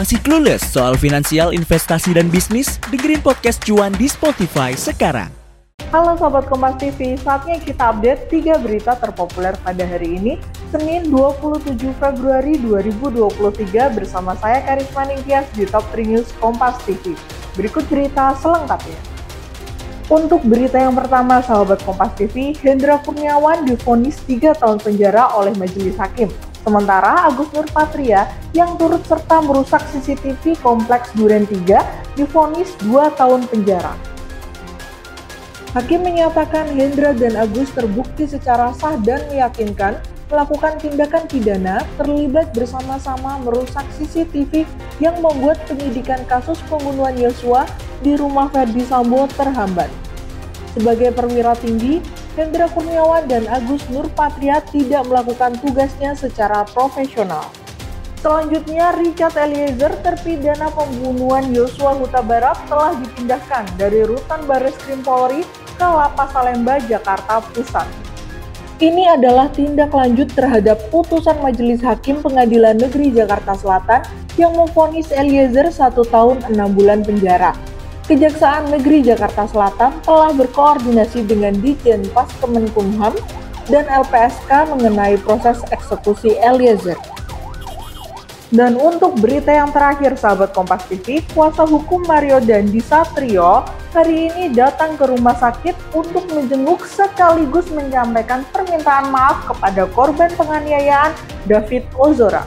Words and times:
Masih 0.00 0.16
clueless 0.24 0.64
soal 0.64 0.96
finansial, 0.96 1.52
investasi, 1.52 2.16
dan 2.16 2.32
bisnis? 2.32 2.80
Dengerin 2.88 3.20
podcast 3.20 3.60
Cuan 3.60 3.92
di 4.00 4.08
Spotify 4.08 4.72
sekarang. 4.72 5.28
Halo 5.92 6.16
Sobat 6.16 6.48
Kompas 6.48 6.80
TV, 6.80 7.20
saatnya 7.20 7.60
kita 7.60 7.92
update 7.92 8.32
3 8.32 8.64
berita 8.64 8.96
terpopuler 8.96 9.52
pada 9.60 9.84
hari 9.84 10.16
ini, 10.16 10.32
Senin 10.72 11.12
27 11.12 11.76
Februari 12.00 12.56
2023 12.64 13.92
bersama 13.92 14.32
saya 14.40 14.64
Karisma 14.64 15.04
Ningtyas 15.04 15.44
di 15.52 15.68
Top 15.68 15.84
3 15.92 16.16
News 16.16 16.32
Kompas 16.40 16.80
TV. 16.88 17.12
Berikut 17.60 17.84
berita 17.92 18.32
selengkapnya. 18.40 18.96
Untuk 20.08 20.40
berita 20.48 20.80
yang 20.80 20.96
pertama, 20.96 21.44
sahabat 21.44 21.84
Kompas 21.84 22.16
TV, 22.16 22.56
Hendra 22.64 22.96
Kurniawan 23.04 23.68
difonis 23.68 24.16
3 24.24 24.64
tahun 24.64 24.80
penjara 24.80 25.36
oleh 25.36 25.52
Majelis 25.60 26.00
Hakim. 26.00 26.32
Sementara 26.60 27.24
Agus 27.24 27.48
Nurpatria 27.56 28.28
yang 28.52 28.76
turut 28.76 29.00
serta 29.08 29.40
merusak 29.40 29.80
CCTV 29.88 30.60
Kompleks 30.60 31.08
Duren 31.16 31.48
3 31.48 32.18
difonis 32.20 32.76
2 32.84 33.16
tahun 33.16 33.48
penjara. 33.48 33.96
Hakim 35.72 36.02
menyatakan 36.02 36.66
Hendra 36.74 37.14
dan 37.14 37.38
Agus 37.38 37.70
terbukti 37.70 38.26
secara 38.26 38.74
sah 38.74 38.98
dan 38.98 39.22
meyakinkan 39.30 40.02
melakukan 40.30 40.78
tindakan 40.78 41.26
pidana 41.26 41.82
terlibat 41.98 42.54
bersama-sama 42.54 43.38
merusak 43.42 43.82
CCTV 43.98 44.62
yang 45.02 45.18
membuat 45.18 45.58
penyidikan 45.66 46.22
kasus 46.26 46.58
pembunuhan 46.70 47.14
Yosua 47.18 47.66
di 48.02 48.14
rumah 48.14 48.46
Ferdi 48.50 48.86
Sambo 48.86 49.26
terhambat. 49.34 49.90
Sebagai 50.70 51.10
perwira 51.10 51.58
tinggi, 51.58 51.98
Hendra 52.40 52.72
Kurniawan 52.72 53.28
dan 53.28 53.44
Agus 53.52 53.84
Nurpatria 53.92 54.64
tidak 54.72 55.04
melakukan 55.04 55.60
tugasnya 55.60 56.16
secara 56.16 56.64
profesional. 56.72 57.44
Selanjutnya, 58.24 58.96
Richard 58.96 59.36
Eliezer, 59.36 59.92
terpidana 60.00 60.72
pembunuhan 60.72 61.52
Yosua 61.52 62.00
Huta 62.00 62.24
Barat, 62.24 62.56
telah 62.64 62.96
dipindahkan 62.96 63.68
dari 63.76 64.08
Rutan 64.08 64.48
Baris 64.48 64.72
Krim 64.80 65.04
Polri 65.04 65.44
ke 65.76 65.84
Lapas 65.84 66.32
Salemba, 66.32 66.80
Jakarta 66.80 67.44
Pusat. 67.52 67.84
Ini 68.80 69.20
adalah 69.20 69.52
tindak 69.52 69.92
lanjut 69.92 70.32
terhadap 70.32 70.80
putusan 70.88 71.36
Majelis 71.44 71.84
Hakim 71.84 72.24
Pengadilan 72.24 72.80
Negeri 72.80 73.12
Jakarta 73.12 73.52
Selatan 73.52 74.00
yang 74.40 74.56
memvonis 74.56 75.12
Eliezer 75.12 75.68
satu 75.68 76.08
tahun 76.08 76.40
enam 76.48 76.72
bulan 76.72 77.04
penjara. 77.04 77.52
Kejaksaan 78.10 78.74
Negeri 78.74 79.06
Jakarta 79.06 79.46
Selatan 79.46 80.02
telah 80.02 80.34
berkoordinasi 80.34 81.30
dengan 81.30 81.54
Ditjen 81.54 82.02
Pas 82.10 82.26
Kemenkumham 82.42 83.14
dan 83.70 83.86
LPSK 83.86 84.50
mengenai 84.74 85.14
proses 85.22 85.62
eksekusi 85.70 86.34
Eliezer. 86.42 86.98
Dan 88.50 88.74
untuk 88.82 89.14
berita 89.14 89.54
yang 89.54 89.70
terakhir 89.70 90.18
sahabat 90.18 90.50
Kompas 90.50 90.90
TV, 90.90 91.22
kuasa 91.30 91.62
hukum 91.62 92.02
Mario 92.02 92.42
Dandi 92.42 92.82
Satrio 92.82 93.62
hari 93.94 94.26
ini 94.26 94.50
datang 94.58 94.98
ke 94.98 95.06
rumah 95.06 95.38
sakit 95.38 95.78
untuk 95.94 96.26
menjenguk 96.34 96.82
sekaligus 96.90 97.70
menyampaikan 97.70 98.42
permintaan 98.50 99.14
maaf 99.14 99.46
kepada 99.46 99.86
korban 99.94 100.34
penganiayaan 100.34 101.14
David 101.46 101.86
Ozora. 101.94 102.42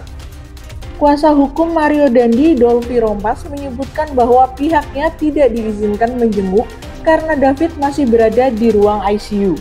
Kuasa 1.03 1.35
hukum 1.35 1.75
Mario 1.75 2.07
Dandi, 2.07 2.55
Dolphy 2.55 3.03
Rompas, 3.03 3.43
menyebutkan 3.51 4.07
bahwa 4.15 4.47
pihaknya 4.55 5.11
tidak 5.19 5.51
diizinkan 5.51 6.15
menjenguk 6.15 6.63
karena 7.03 7.35
David 7.35 7.75
masih 7.75 8.07
berada 8.07 8.47
di 8.47 8.71
ruang 8.71 9.03
ICU. 9.11 9.59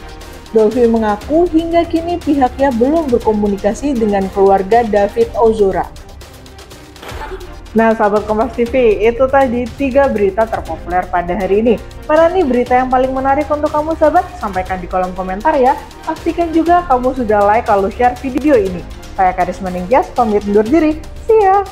Dolphy 0.54 0.86
mengaku 0.86 1.50
hingga 1.50 1.82
kini 1.82 2.22
pihaknya 2.22 2.70
belum 2.78 3.10
berkomunikasi 3.10 3.90
dengan 3.90 4.30
keluarga 4.30 4.86
David 4.86 5.34
Ozora. 5.34 5.82
Nah, 7.74 7.90
sahabat 7.90 8.22
Kompas 8.30 8.54
TV, 8.54 9.02
itu 9.02 9.26
tadi 9.26 9.66
tiga 9.74 10.06
berita 10.06 10.46
terpopuler 10.46 11.02
pada 11.10 11.34
hari 11.34 11.58
ini. 11.58 11.74
Mana 12.06 12.30
nih 12.30 12.46
berita 12.46 12.78
yang 12.78 12.86
paling 12.86 13.10
menarik 13.10 13.50
untuk 13.50 13.74
kamu 13.74 13.98
sahabat? 13.98 14.22
Sampaikan 14.38 14.78
di 14.78 14.86
kolom 14.86 15.10
komentar 15.18 15.58
ya. 15.58 15.74
Pastikan 16.06 16.54
juga 16.54 16.86
kamu 16.86 17.18
sudah 17.18 17.42
like 17.50 17.66
kalau 17.66 17.90
share 17.90 18.14
video 18.22 18.54
ini. 18.54 18.78
Saya 19.18 19.34
Karisma 19.34 19.74
Ningtyas, 19.74 20.06
pamit 20.14 20.46
undur 20.46 20.62
diri. 20.62 21.02
See 21.32 21.40
ya! 21.40 21.64